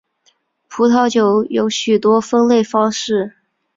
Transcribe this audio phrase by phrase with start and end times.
[0.67, 3.33] 葡萄酒有许多分类方式。